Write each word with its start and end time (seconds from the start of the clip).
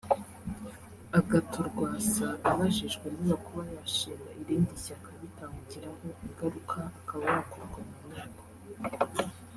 Agathon 1.19 1.63
Rwasa 1.69 2.27
abajijwe 2.49 3.05
niba 3.15 3.35
kuba 3.45 3.61
yashinga 3.77 4.29
irindi 4.41 4.73
shyaka 4.83 5.09
bitamugiraho 5.21 6.05
ingaruka 6.25 6.77
akaba 6.99 7.23
yakurwa 7.33 7.77
mu 7.87 7.97
nteko 8.07 8.41